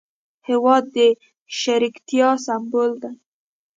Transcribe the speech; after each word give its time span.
هېواد 0.47 0.83
د 0.95 0.97
شریکتیا 1.59 2.29
سمبول 2.45 2.91
دی. 3.01 3.13